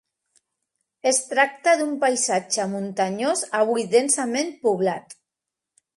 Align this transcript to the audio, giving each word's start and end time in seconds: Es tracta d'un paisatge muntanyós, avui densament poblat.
Es 1.11 1.19
tracta 1.33 1.75
d'un 1.81 1.93
paisatge 2.05 2.67
muntanyós, 2.73 3.47
avui 3.63 3.89
densament 3.95 4.51
poblat. 4.65 5.15